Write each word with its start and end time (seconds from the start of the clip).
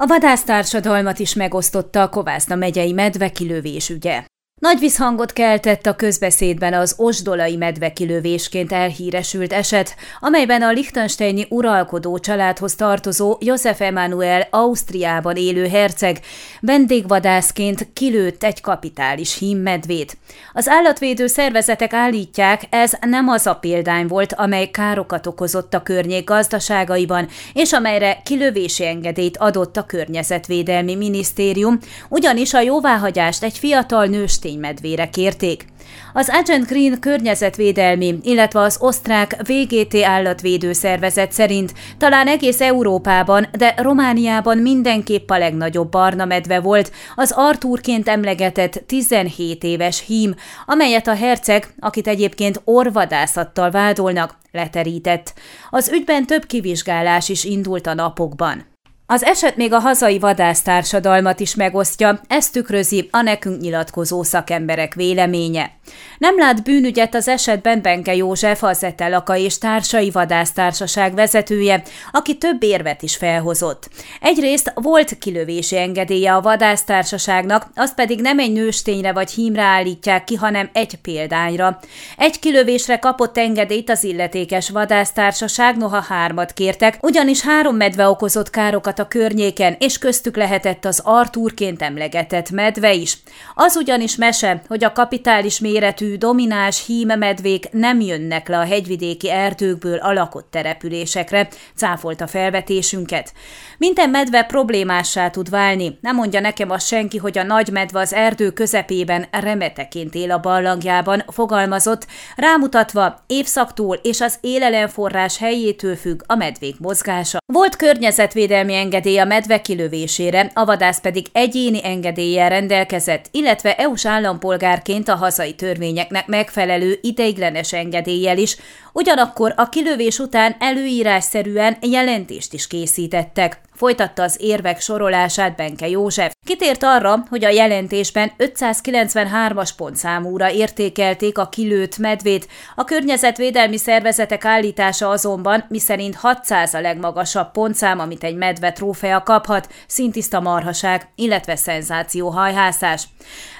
A 0.00 0.06
vadásztársadalmat 0.06 1.18
is 1.18 1.34
megosztotta 1.34 2.02
a 2.02 2.08
Kovászna 2.08 2.54
megyei 2.54 2.92
medvekilövés 2.92 3.88
ügye. 3.88 4.24
Nagy 4.60 4.78
visszhangot 4.78 5.32
keltett 5.32 5.86
a 5.86 5.96
közbeszédben 5.96 6.74
az 6.74 6.94
osdolai 6.96 7.56
medvekilövésként 7.56 8.72
elhíresült 8.72 9.52
eset, 9.52 9.94
amelyben 10.20 10.62
a 10.62 10.70
Liechtensteini 10.70 11.46
uralkodó 11.48 12.18
családhoz 12.18 12.74
tartozó 12.74 13.36
József 13.40 13.80
Emanuel 13.80 14.46
Ausztriában 14.50 15.36
élő 15.36 15.66
herceg 15.66 16.20
vendégvadászként 16.60 17.88
kilőtt 17.92 18.44
egy 18.44 18.60
kapitális 18.60 19.38
hímmedvét. 19.38 20.16
Az 20.52 20.68
állatvédő 20.68 21.26
szervezetek 21.26 21.92
állítják, 21.92 22.62
ez 22.70 22.92
nem 23.00 23.28
az 23.28 23.46
a 23.46 23.54
példány 23.54 24.06
volt, 24.06 24.32
amely 24.32 24.70
károkat 24.70 25.26
okozott 25.26 25.74
a 25.74 25.82
környék 25.82 26.24
gazdaságaiban, 26.24 27.28
és 27.52 27.72
amelyre 27.72 28.20
kilövési 28.24 28.86
engedélyt 28.86 29.36
adott 29.36 29.76
a 29.76 29.86
Környezetvédelmi 29.86 30.94
Minisztérium, 30.94 31.78
ugyanis 32.08 32.54
a 32.54 32.60
jóváhagyást 32.60 33.42
egy 33.42 33.58
fiatal 33.58 34.06
nőstény 34.06 34.48
medvére 34.58 35.08
kérték. 35.08 35.64
Az 36.12 36.28
Agent 36.28 36.66
Green 36.66 37.00
környezetvédelmi, 37.00 38.18
illetve 38.22 38.60
az 38.60 38.78
osztrák 38.80 39.36
VGT 39.46 40.02
állatvédő 40.02 40.72
szervezet 40.72 41.32
szerint 41.32 41.74
talán 41.98 42.26
egész 42.26 42.60
Európában, 42.60 43.48
de 43.58 43.74
Romániában 43.76 44.58
mindenképp 44.58 45.30
a 45.30 45.38
legnagyobb 45.38 45.90
barna 45.90 46.24
medve 46.24 46.60
volt 46.60 46.92
az 47.14 47.32
Artúrként 47.36 48.08
emlegetett 48.08 48.82
17 48.86 49.64
éves 49.64 50.04
hím, 50.06 50.34
amelyet 50.66 51.06
a 51.08 51.14
herceg, 51.14 51.74
akit 51.80 52.06
egyébként 52.06 52.60
orvadászattal 52.64 53.70
vádolnak, 53.70 54.38
leterített. 54.52 55.34
Az 55.70 55.92
ügyben 55.92 56.26
több 56.26 56.46
kivizsgálás 56.46 57.28
is 57.28 57.44
indult 57.44 57.86
a 57.86 57.94
napokban. 57.94 58.69
Az 59.12 59.24
eset 59.24 59.56
még 59.56 59.72
a 59.72 59.78
hazai 59.78 60.18
vadásztársadalmat 60.18 61.40
is 61.40 61.54
megosztja, 61.54 62.20
ezt 62.28 62.52
tükrözi 62.52 63.08
a 63.10 63.20
nekünk 63.20 63.60
nyilatkozó 63.60 64.22
szakemberek 64.22 64.94
véleménye. 64.94 65.70
Nem 66.18 66.38
lát 66.38 66.62
bűnügyet 66.62 67.14
az 67.14 67.28
esetben 67.28 67.82
Benke 67.82 68.14
József, 68.14 68.62
az 68.62 68.84
Etelaka 68.84 69.36
és 69.36 69.58
társai 69.58 70.10
vadásztársaság 70.10 71.14
vezetője, 71.14 71.82
aki 72.12 72.36
több 72.36 72.62
érvet 72.62 73.02
is 73.02 73.16
felhozott. 73.16 73.88
Egyrészt 74.20 74.72
volt 74.74 75.18
kilövési 75.18 75.78
engedélye 75.78 76.34
a 76.34 76.40
vadásztársaságnak, 76.40 77.66
azt 77.74 77.94
pedig 77.94 78.20
nem 78.20 78.38
egy 78.38 78.52
nőstényre 78.52 79.12
vagy 79.12 79.30
hímre 79.30 79.62
állítják 79.62 80.24
ki, 80.24 80.34
hanem 80.34 80.70
egy 80.72 80.94
példányra. 80.94 81.78
Egy 82.16 82.38
kilövésre 82.38 82.98
kapott 82.98 83.38
engedélyt 83.38 83.90
az 83.90 84.04
illetékes 84.04 84.70
vadásztársaság, 84.70 85.76
noha 85.76 86.00
hármat 86.00 86.52
kértek, 86.52 86.98
ugyanis 87.00 87.40
három 87.40 87.76
medve 87.76 88.08
okozott 88.08 88.50
károkat 88.50 88.98
a 89.00 89.08
környéken, 89.08 89.76
és 89.78 89.98
köztük 89.98 90.36
lehetett 90.36 90.84
az 90.84 91.00
Artúrként 91.04 91.82
emlegetett 91.82 92.50
medve 92.50 92.92
is. 92.92 93.18
Az 93.54 93.76
ugyanis 93.76 94.16
mese, 94.16 94.62
hogy 94.68 94.84
a 94.84 94.92
kapitális 94.92 95.58
méretű, 95.58 96.16
domináns 96.16 96.86
hímemedvék 96.86 97.70
nem 97.72 98.00
jönnek 98.00 98.48
le 98.48 98.58
a 98.58 98.64
hegyvidéki 98.64 99.30
erdőkből 99.30 99.98
a 99.98 100.12
lakott 100.12 100.50
településekre, 100.50 101.48
cáfolta 101.74 102.26
felvetésünket. 102.26 103.32
Minden 103.78 104.10
medve 104.10 104.42
problémássá 104.42 105.30
tud 105.30 105.50
válni. 105.50 105.98
Nem 106.00 106.16
mondja 106.16 106.40
nekem 106.40 106.70
az 106.70 106.84
senki, 106.84 107.18
hogy 107.18 107.38
a 107.38 107.42
nagy 107.42 107.68
medve 107.68 108.00
az 108.00 108.12
erdő 108.12 108.50
közepében 108.50 109.26
remeteként 109.30 110.14
él 110.14 110.30
a 110.30 110.38
barlangjában, 110.38 111.24
fogalmazott, 111.26 112.06
rámutatva 112.36 113.24
évszaktól 113.26 113.98
és 114.02 114.20
az 114.20 114.38
élelemforrás 114.40 115.38
helyétől 115.38 115.96
függ 115.96 116.20
a 116.26 116.34
medvék 116.34 116.78
mozgása. 116.78 117.38
Volt 117.52 117.76
környezetvédelmi 117.76 118.74
engedély 118.90 119.18
a 119.18 119.24
medve 119.24 119.60
kilövésére, 119.60 120.50
a 120.54 120.64
vadász 120.64 121.00
pedig 121.00 121.26
egyéni 121.32 121.80
engedéllyel 121.84 122.48
rendelkezett, 122.48 123.28
illetve 123.30 123.76
EU-s 123.76 124.06
állampolgárként 124.06 125.08
a 125.08 125.14
hazai 125.14 125.54
törvényeknek 125.54 126.26
megfelelő 126.26 126.98
ideiglenes 127.02 127.72
engedéllyel 127.72 128.38
is, 128.38 128.56
ugyanakkor 128.92 129.54
a 129.56 129.68
kilövés 129.68 130.18
után 130.18 130.56
előírásszerűen 130.58 131.76
jelentést 131.80 132.52
is 132.52 132.66
készítettek. 132.66 133.60
Folytatta 133.80 134.22
az 134.22 134.36
érvek 134.40 134.80
sorolását 134.80 135.56
Benke 135.56 135.88
József. 135.88 136.32
Kitért 136.46 136.82
arra, 136.82 137.24
hogy 137.28 137.44
a 137.44 137.48
jelentésben 137.48 138.32
593-as 138.38 139.70
pontszámúra 139.76 140.50
értékelték 140.50 141.38
a 141.38 141.48
kilőtt 141.48 141.98
medvét, 141.98 142.48
a 142.74 142.84
környezetvédelmi 142.84 143.76
szervezetek 143.76 144.44
állítása 144.44 145.08
azonban, 145.08 145.64
miszerint 145.68 146.14
600 146.14 146.74
a 146.74 146.80
legmagasabb 146.80 147.50
pontszám, 147.50 147.98
amit 147.98 148.24
egy 148.24 148.36
medve 148.36 148.72
trófea 148.72 149.22
kaphat, 149.22 149.68
szintiszta 149.86 150.40
marhaság, 150.40 151.08
illetve 151.14 151.56
szenzációhajhászás. 151.56 153.08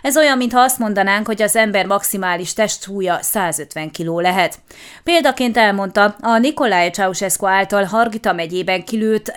Ez 0.03 0.16
olyan, 0.16 0.36
mintha 0.36 0.60
azt 0.60 0.78
mondanánk, 0.78 1.26
hogy 1.26 1.42
az 1.42 1.56
ember 1.56 1.86
maximális 1.86 2.53
testsúlya 2.53 3.19
150 3.22 3.91
kg 3.91 4.20
lehet. 4.20 4.59
Példaként 5.04 5.56
elmondta, 5.56 6.16
a 6.20 6.38
Nikolaj 6.38 6.91
Ceausescu 6.91 7.47
által 7.47 7.84
Hargita 7.84 8.32
megyében 8.32 8.84
kilőtt 8.84 9.28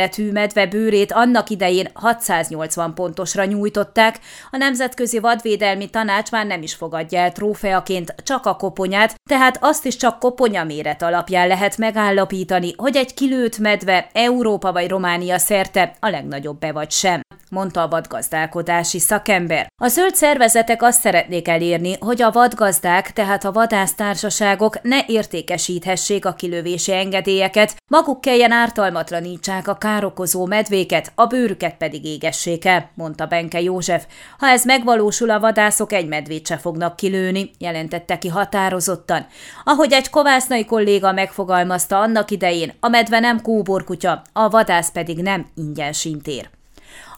rekordméretű 0.00 0.32
medve 0.32 0.66
bőrét 0.66 1.12
annak 1.12 1.50
idején 1.50 1.88
680 1.94 2.94
pontosra 2.94 3.44
nyújtották, 3.44 4.18
a 4.50 4.56
Nemzetközi 4.56 5.18
Vadvédelmi 5.18 5.90
Tanács 5.90 6.30
már 6.30 6.46
nem 6.46 6.62
is 6.62 6.74
fogadja 6.74 7.18
el 7.18 7.32
trófeaként 7.32 8.14
csak 8.22 8.46
a 8.46 8.54
koponyát, 8.54 9.19
tehát 9.30 9.58
azt 9.60 9.84
is 9.84 9.96
csak 9.96 10.18
koponya 10.18 10.64
méret 10.64 11.02
alapján 11.02 11.48
lehet 11.48 11.76
megállapítani, 11.76 12.74
hogy 12.76 12.96
egy 12.96 13.14
kilőtt 13.14 13.58
medve 13.58 14.08
Európa 14.12 14.72
vagy 14.72 14.88
Románia 14.88 15.38
szerte 15.38 15.92
a 16.00 16.08
legnagyobb 16.08 16.58
be 16.58 16.72
vagy 16.72 16.90
sem 16.90 17.20
mondta 17.50 17.82
a 17.82 17.88
vadgazdálkodási 17.88 18.98
szakember. 18.98 19.66
A 19.82 19.88
zöld 19.88 20.14
szervezetek 20.14 20.82
azt 20.82 21.00
szeretnék 21.00 21.48
elérni, 21.48 21.96
hogy 22.00 22.22
a 22.22 22.30
vadgazdák, 22.30 23.12
tehát 23.12 23.44
a 23.44 23.52
vadásztársaságok 23.52 24.82
ne 24.82 24.98
értékesíthessék 25.06 26.24
a 26.24 26.32
kilövési 26.32 26.92
engedélyeket, 26.92 27.76
maguk 27.90 28.20
kelljen 28.20 28.52
ártalmatlanítsák 28.52 29.68
a 29.68 29.74
károkozó 29.74 30.46
medvéket, 30.46 31.12
a 31.14 31.26
bőrüket 31.26 31.76
pedig 31.76 32.04
égessék 32.04 32.64
el, 32.64 32.90
mondta 32.94 33.26
Benke 33.26 33.60
József. 33.60 34.06
Ha 34.38 34.46
ez 34.46 34.64
megvalósul, 34.64 35.30
a 35.30 35.40
vadászok 35.40 35.92
egy 35.92 36.08
medvét 36.08 36.46
se 36.46 36.56
fognak 36.56 36.96
kilőni, 36.96 37.50
jelentette 37.58 38.18
ki 38.18 38.28
határozottan. 38.28 39.19
Ahogy 39.64 39.92
egy 39.92 40.10
kovásznai 40.10 40.64
kolléga 40.64 41.12
megfogalmazta 41.12 42.00
annak 42.00 42.30
idején, 42.30 42.72
a 42.80 42.88
medve 42.88 43.20
nem 43.20 43.42
kóborkutya, 43.42 44.22
a 44.32 44.48
vadász 44.48 44.92
pedig 44.92 45.22
nem 45.22 45.46
ingyen 45.54 45.92
sintér. 45.92 46.50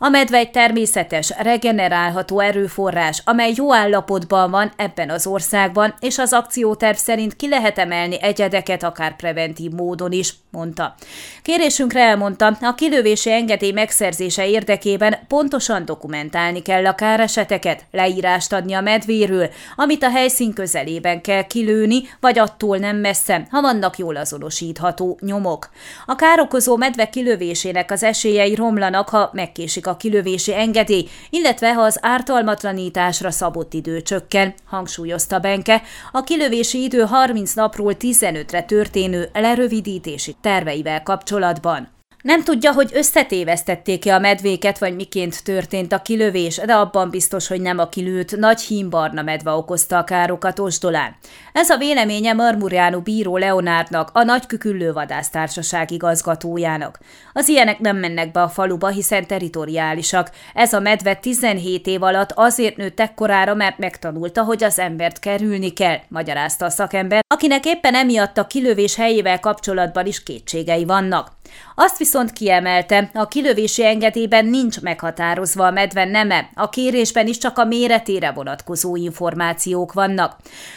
A 0.04 0.08
medve 0.08 0.36
egy 0.36 0.50
természetes, 0.50 1.32
regenerálható 1.38 2.40
erőforrás, 2.40 3.22
amely 3.24 3.52
jó 3.56 3.74
állapotban 3.74 4.50
van 4.50 4.72
ebben 4.76 5.10
az 5.10 5.26
országban, 5.26 5.94
és 6.00 6.18
az 6.18 6.32
akcióterv 6.32 6.96
szerint 6.96 7.36
ki 7.36 7.48
lehet 7.48 7.78
emelni 7.78 8.22
egyedeket 8.22 8.82
akár 8.82 9.16
preventív 9.16 9.70
módon 9.70 10.12
is, 10.12 10.34
mondta. 10.50 10.94
Kérésünkre 11.42 12.00
elmondta, 12.00 12.56
a 12.60 12.74
kilövési 12.74 13.30
engedély 13.30 13.70
megszerzése 13.70 14.48
érdekében 14.48 15.18
pontosan 15.28 15.84
dokumentálni 15.84 16.62
kell 16.62 16.86
a 16.86 16.94
káreseteket, 16.94 17.84
leírást 17.90 18.52
adni 18.52 18.72
a 18.72 18.80
medvéről, 18.80 19.50
amit 19.76 20.02
a 20.02 20.10
helyszín 20.10 20.52
közelében 20.52 21.20
kell 21.20 21.42
kilőni, 21.42 22.02
vagy 22.20 22.38
attól 22.38 22.76
nem 22.76 22.96
messze, 22.96 23.46
ha 23.50 23.60
vannak 23.60 23.98
jól 23.98 24.16
azonosítható 24.16 25.18
nyomok. 25.20 25.70
A 26.06 26.14
károkozó 26.14 26.76
medve 26.76 27.08
kilövésének 27.08 27.90
az 27.90 28.02
esélyei 28.02 28.54
romlanak, 28.54 29.08
ha 29.08 29.30
megkésik 29.32 29.61
a 29.66 29.86
a 29.86 29.96
kilövési 29.96 30.54
engedély, 30.54 31.08
illetve 31.30 31.72
ha 31.74 31.82
az 31.82 31.98
ártalmatlanításra 32.00 33.30
szabott 33.30 33.74
idő 33.74 34.02
csökken, 34.02 34.54
hangsúlyozta 34.64 35.38
Benke, 35.38 35.82
a 36.12 36.22
kilövési 36.22 36.82
idő 36.82 37.00
30 37.00 37.52
napról 37.54 37.94
15-re 37.98 38.62
történő 38.62 39.28
lerövidítési 39.32 40.36
terveivel 40.40 41.02
kapcsolatban. 41.02 42.01
Nem 42.22 42.42
tudja, 42.42 42.72
hogy 42.72 42.90
összetévesztették-e 42.94 44.14
a 44.14 44.18
medvéket, 44.18 44.78
vagy 44.78 44.94
miként 44.94 45.44
történt 45.44 45.92
a 45.92 46.02
kilövés, 46.02 46.56
de 46.56 46.74
abban 46.74 47.10
biztos, 47.10 47.48
hogy 47.48 47.60
nem 47.60 47.78
a 47.78 47.88
kilőtt 47.88 48.36
nagy 48.36 48.60
hímbarna 48.60 49.22
medve 49.22 49.50
okozta 49.50 49.98
a 49.98 50.04
károkat 50.04 50.58
Osdolán. 50.58 51.16
Ez 51.52 51.70
a 51.70 51.76
véleménye 51.76 52.32
Marmuriánu 52.32 53.00
bíró 53.00 53.36
Leonárnak, 53.36 54.10
a 54.12 54.22
Nagyküküllő 54.22 54.92
Vadásztársaság 54.92 55.90
igazgatójának. 55.90 56.98
Az 57.32 57.48
ilyenek 57.48 57.78
nem 57.78 57.96
mennek 57.96 58.32
be 58.32 58.42
a 58.42 58.48
faluba, 58.48 58.88
hiszen 58.88 59.26
teritoriálisak. 59.26 60.30
Ez 60.54 60.72
a 60.72 60.80
medve 60.80 61.14
17 61.14 61.86
év 61.86 62.02
alatt 62.02 62.32
azért 62.34 62.76
nőtt 62.76 63.00
ekkorára, 63.00 63.54
mert 63.54 63.78
megtanulta, 63.78 64.42
hogy 64.42 64.64
az 64.64 64.78
embert 64.78 65.18
kerülni 65.18 65.72
kell, 65.72 65.98
magyarázta 66.08 66.64
a 66.64 66.70
szakember, 66.70 67.24
akinek 67.34 67.66
éppen 67.66 67.94
emiatt 67.94 68.38
a 68.38 68.46
kilövés 68.46 68.94
helyével 68.94 69.40
kapcsolatban 69.40 70.06
is 70.06 70.22
kétségei 70.22 70.84
vannak. 70.84 71.40
Azt 71.74 71.98
viszont 71.98 72.32
kiemelte, 72.32 73.10
a 73.14 73.28
kilövési 73.28 73.84
engedélyben 73.84 74.46
nincs 74.46 74.80
meghatározva 74.80 75.66
a 75.66 75.70
medve 75.70 76.04
neme, 76.04 76.50
a 76.54 76.68
kérésben 76.68 77.26
is 77.26 77.38
csak 77.38 77.58
a 77.58 77.64
méretére 77.64 78.30
vonatkozó 78.30 78.96
információk 78.96 79.92
vannak. 79.92 80.36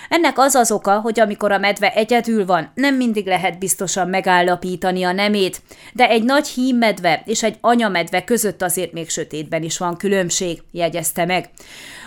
Ennek 0.09 0.37
az 0.37 0.55
az 0.55 0.71
oka, 0.71 0.99
hogy 0.99 1.19
amikor 1.19 1.51
a 1.51 1.57
medve 1.57 1.93
egyedül 1.93 2.45
van, 2.45 2.71
nem 2.73 2.95
mindig 2.95 3.25
lehet 3.25 3.59
biztosan 3.59 4.09
megállapítani 4.09 5.03
a 5.03 5.11
nemét, 5.11 5.61
de 5.93 6.09
egy 6.09 6.23
nagy 6.23 6.47
hímmedve 6.47 7.21
és 7.25 7.43
egy 7.43 7.57
anyamedve 7.61 8.23
között 8.23 8.61
azért 8.61 8.91
még 8.91 9.09
sötétben 9.09 9.63
is 9.63 9.77
van 9.77 9.97
különbség, 9.97 10.61
jegyezte 10.71 11.25
meg. 11.25 11.49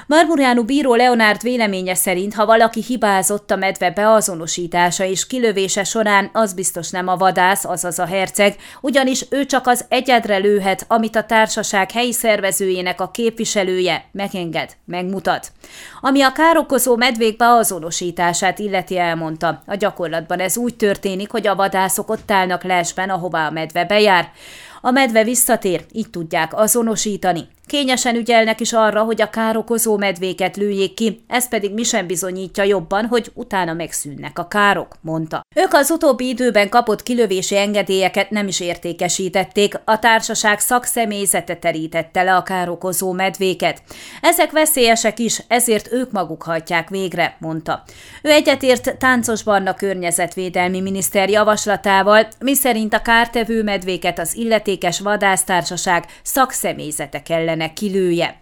Marmuriánu 0.08 0.64
bíró 0.64 0.94
Leonard 0.94 1.42
véleménye 1.42 1.94
szerint, 1.94 2.34
ha 2.34 2.46
valaki 2.46 2.82
hibázott 2.86 3.50
a 3.50 3.56
medve 3.56 3.90
beazonosítása 3.90 5.04
és 5.04 5.26
kilövése 5.26 5.84
során, 5.84 6.30
az 6.32 6.54
biztos 6.54 6.90
nem 6.90 7.08
a 7.08 7.16
vadász, 7.16 7.64
azaz 7.64 7.98
a 7.98 8.06
herceg, 8.06 8.56
ugyanis 8.80 9.26
ő 9.30 9.46
csak 9.46 9.66
az 9.66 9.84
egyedre 9.88 10.36
lőhet, 10.36 10.84
amit 10.88 11.16
a 11.16 11.24
társaság 11.24 11.90
helyi 11.90 12.12
szervezőjének 12.12 13.00
a 13.00 13.10
képviselője 13.10 14.04
megenged, 14.12 14.76
megmutat. 14.84 15.52
Ami 16.00 16.22
a 16.22 16.32
károkozó 16.32 16.96
medvék 16.96 17.36
beazonosítását 17.36 18.58
illeti 18.58 18.98
elmondta, 18.98 19.62
a 19.66 19.74
gyakorlatban 19.74 20.40
ez 20.40 20.56
úgy 20.56 20.76
történik, 20.76 21.30
hogy 21.30 21.46
a 21.46 21.54
vadászok 21.54 22.10
ott 22.10 22.30
állnak 22.30 22.62
lesben, 22.62 23.10
ahová 23.10 23.46
a 23.46 23.50
medve 23.50 23.84
bejár. 23.84 24.32
A 24.80 24.90
medve 24.90 25.24
visszatér, 25.24 25.84
így 25.92 26.10
tudják 26.10 26.58
azonosítani. 26.58 27.48
Kényesen 27.68 28.14
ügyelnek 28.14 28.60
is 28.60 28.72
arra, 28.72 29.02
hogy 29.02 29.22
a 29.22 29.30
károkozó 29.30 29.96
medvéket 29.96 30.56
lőjék 30.56 30.94
ki, 30.94 31.24
ez 31.26 31.48
pedig 31.48 31.74
mi 31.74 31.82
sem 31.82 32.06
bizonyítja 32.06 32.64
jobban, 32.64 33.06
hogy 33.06 33.30
utána 33.34 33.72
megszűnnek 33.72 34.38
a 34.38 34.48
károk, 34.48 34.96
mondta. 35.00 35.40
Ők 35.56 35.72
az 35.72 35.90
utóbbi 35.90 36.28
időben 36.28 36.68
kapott 36.68 37.02
kilövési 37.02 37.56
engedélyeket 37.56 38.30
nem 38.30 38.48
is 38.48 38.60
értékesítették, 38.60 39.80
a 39.84 39.98
társaság 39.98 40.60
szakszemélyzete 40.60 41.56
terítette 41.56 42.22
le 42.22 42.34
a 42.36 42.42
károkozó 42.42 43.12
medvéket. 43.12 43.82
Ezek 44.20 44.50
veszélyesek 44.50 45.18
is, 45.18 45.42
ezért 45.48 45.92
ők 45.92 46.12
maguk 46.12 46.42
hajtják 46.42 46.88
végre, 46.88 47.36
mondta. 47.40 47.82
Ő 48.22 48.30
egyetért 48.30 48.98
Táncos 48.98 49.42
Barna 49.42 49.74
környezetvédelmi 49.74 50.80
miniszter 50.80 51.30
javaslatával, 51.30 52.28
miszerint 52.40 52.94
a 52.94 53.02
kártevő 53.02 53.62
medvéket 53.62 54.18
az 54.18 54.34
illetékes 54.34 55.00
vadásztársaság 55.00 56.04
szakszemélyzete 56.22 57.22
kellene 57.22 57.57
kellene 57.58 57.72
kilője. 57.72 58.40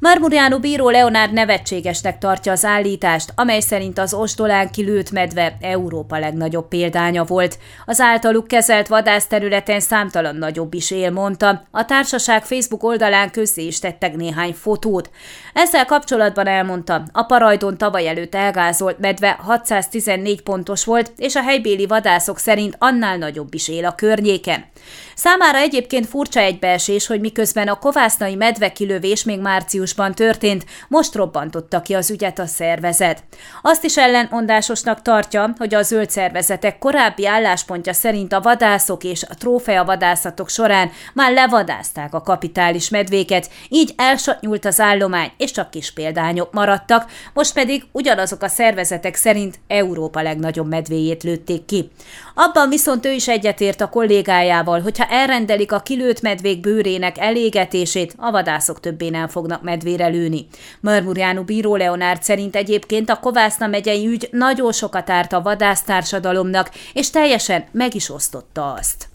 Marmuriano 0.00 0.58
bíró 0.58 0.90
Leonard 0.90 1.32
nevetségesnek 1.32 2.18
tartja 2.18 2.52
az 2.52 2.64
állítást, 2.64 3.32
amely 3.34 3.60
szerint 3.60 3.98
az 3.98 4.14
ostolán 4.14 4.70
kilőtt 4.70 5.10
medve 5.10 5.56
Európa 5.60 6.18
legnagyobb 6.18 6.68
példánya 6.68 7.24
volt. 7.24 7.58
Az 7.86 8.00
általuk 8.00 8.46
kezelt 8.46 8.86
vadászterületen 8.86 9.80
számtalan 9.80 10.36
nagyobb 10.36 10.74
is 10.74 10.90
él, 10.90 11.10
mondta. 11.10 11.66
A 11.70 11.84
társaság 11.84 12.44
Facebook 12.44 12.82
oldalán 12.82 13.30
közzé 13.30 13.66
is 13.66 13.78
tettek 13.78 14.16
néhány 14.16 14.52
fotót. 14.52 15.10
Ezzel 15.52 15.84
kapcsolatban 15.84 16.46
elmondta, 16.46 17.02
a 17.12 17.22
Parajdon 17.22 17.78
tavaly 17.78 18.08
előtt 18.08 18.34
elgázolt 18.34 18.98
medve 18.98 19.38
614 19.40 20.42
pontos 20.42 20.84
volt, 20.84 21.12
és 21.16 21.34
a 21.34 21.42
helybéli 21.42 21.86
vadászok 21.86 22.38
szerint 22.38 22.76
annál 22.78 23.16
nagyobb 23.16 23.54
is 23.54 23.68
él 23.68 23.84
a 23.84 23.94
környéken. 23.94 24.64
Számára 25.20 25.58
egyébként 25.58 26.06
furcsa 26.06 26.40
egybeesés, 26.40 27.06
hogy 27.06 27.20
miközben 27.20 27.68
a 27.68 27.78
kovásznai 27.78 28.34
medvekilövés 28.34 29.24
még 29.24 29.40
márciusban 29.40 30.14
történt, 30.14 30.64
most 30.88 31.14
robbantotta 31.14 31.82
ki 31.82 31.94
az 31.94 32.10
ügyet 32.10 32.38
a 32.38 32.46
szervezet. 32.46 33.22
Azt 33.62 33.84
is 33.84 33.96
ellenmondásosnak 33.96 35.02
tartja, 35.02 35.52
hogy 35.56 35.74
a 35.74 35.82
zöld 35.82 36.10
szervezetek 36.10 36.78
korábbi 36.78 37.26
álláspontja 37.26 37.92
szerint 37.92 38.32
a 38.32 38.40
vadászok 38.40 39.04
és 39.04 39.22
a 39.22 39.34
trófea 39.34 39.84
vadászatok 39.84 40.48
során 40.48 40.90
már 41.14 41.32
levadázták 41.32 42.14
a 42.14 42.22
kapitális 42.22 42.88
medvéket, 42.88 43.50
így 43.68 43.92
elsatnyult 43.96 44.64
az 44.64 44.80
állomány, 44.80 45.32
és 45.36 45.50
csak 45.50 45.70
kis 45.70 45.92
példányok 45.92 46.52
maradtak, 46.52 47.10
most 47.34 47.54
pedig 47.54 47.84
ugyanazok 47.92 48.42
a 48.42 48.48
szervezetek 48.48 49.14
szerint 49.14 49.58
Európa 49.68 50.22
legnagyobb 50.22 50.68
medvéjét 50.68 51.22
lőtték 51.22 51.64
ki. 51.64 51.90
Abban 52.34 52.68
viszont 52.68 53.06
ő 53.06 53.10
is 53.12 53.28
egyetért 53.28 53.80
a 53.80 53.88
kollégájával, 53.88 54.80
hogyha 54.80 55.06
elrendelik 55.08 55.72
a 55.72 55.80
kilőtt 55.80 56.20
medvék 56.20 56.60
bőrének 56.60 57.18
elégetését, 57.18 58.14
a 58.16 58.30
vadászok 58.30 58.80
többé 58.80 59.08
nem 59.08 59.28
fognak 59.28 59.62
medvére 59.62 60.06
lőni. 60.06 60.46
Marmuriánu 60.80 61.44
bíró 61.44 61.76
Leonárd 61.76 62.22
szerint 62.22 62.56
egyébként 62.56 63.10
a 63.10 63.18
Kovászna 63.20 63.66
megyei 63.66 64.06
ügy 64.06 64.28
nagyon 64.30 64.72
sokat 64.72 65.10
árt 65.10 65.32
a 65.32 65.42
vadásztársadalomnak, 65.42 66.70
és 66.92 67.10
teljesen 67.10 67.64
meg 67.72 67.94
is 67.94 68.10
osztotta 68.10 68.72
azt. 68.72 69.08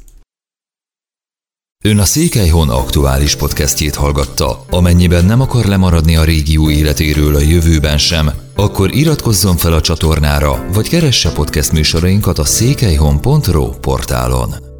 Ön 1.86 2.00
a 2.00 2.04
Székelyhon 2.04 2.70
aktuális 2.70 3.36
podcastjét 3.36 3.96
hallgatta. 3.96 4.66
Amennyiben 4.70 5.26
nem 5.26 5.42
akar 5.42 5.66
lemaradni 5.66 6.16
a 6.16 6.24
régió 6.24 6.70
életéről 6.70 7.36
a 7.36 7.40
jövőben 7.40 7.98
sem, 7.98 8.32
akkor 8.56 8.96
iratkozzon 8.96 9.58
fel 9.58 9.74
a 9.74 9.82
csatornára, 9.82 10.66
vagy 10.74 10.90
keresse 10.90 11.32
podcast 11.32 11.72
műsorainkat 11.72 12.40
a 12.40 12.46
székelyhon.pro 12.46 13.70
portálon. 13.70 14.73